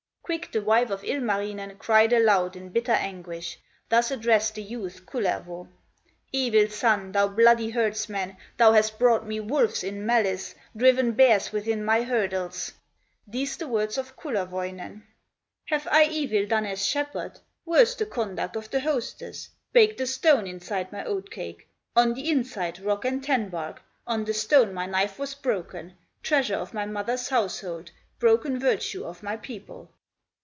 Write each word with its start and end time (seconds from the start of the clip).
Quick 0.31 0.53
the 0.53 0.61
wife 0.61 0.89
of 0.89 1.03
Ilmarinen 1.03 1.77
Cried 1.77 2.13
aloud 2.13 2.55
in 2.55 2.69
bitter 2.69 2.93
anguish, 2.93 3.59
Thus 3.89 4.11
addressed 4.11 4.55
the 4.55 4.61
youth, 4.63 5.05
Kullervo: 5.05 5.67
"Evil 6.31 6.69
son, 6.69 7.11
thou 7.11 7.27
bloody 7.27 7.69
herdsman, 7.71 8.37
Thou 8.55 8.71
hast 8.71 8.97
brought 8.97 9.27
me 9.27 9.41
wolves 9.41 9.83
in 9.83 10.05
malice, 10.05 10.55
Driven 10.73 11.11
bears 11.11 11.51
within 11.51 11.83
my 11.83 12.03
hurdles!" 12.03 12.71
These 13.27 13.57
the 13.57 13.67
words 13.67 13.97
of 13.97 14.15
Kullerwoinen: 14.15 15.03
"Have 15.65 15.85
I 15.91 16.05
evil 16.05 16.45
done 16.45 16.65
as 16.65 16.85
shepherd, 16.85 17.41
Worse 17.65 17.93
the 17.95 18.05
conduct 18.05 18.55
of 18.55 18.71
the 18.71 18.79
hostess; 18.79 19.49
Baked 19.73 19.99
a 19.99 20.07
stone 20.07 20.47
inside 20.47 20.93
my 20.93 21.03
oat 21.03 21.29
cake, 21.29 21.67
On 21.93 22.13
the 22.13 22.29
inside, 22.29 22.79
rock 22.79 23.03
and 23.03 23.21
tan 23.21 23.49
bark, 23.49 23.81
On 24.07 24.23
the 24.23 24.33
stone 24.33 24.73
my 24.73 24.85
knife, 24.85 25.19
was 25.19 25.35
broken, 25.35 25.97
Treasure 26.23 26.55
of 26.55 26.73
my 26.73 26.85
mother's 26.85 27.27
household, 27.27 27.91
Broken 28.17 28.57
virtue 28.57 29.03
of 29.03 29.21
my 29.21 29.35
people!" 29.35 29.91